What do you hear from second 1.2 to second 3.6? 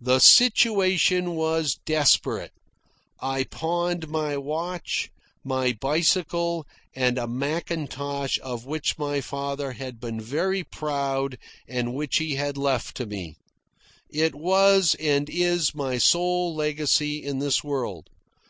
was desperate. I